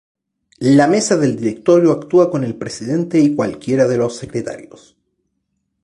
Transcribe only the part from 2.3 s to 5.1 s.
con el presidente y cualquiera de los secretarios.